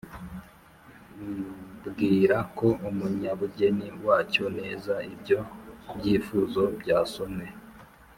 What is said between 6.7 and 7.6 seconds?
byasomwe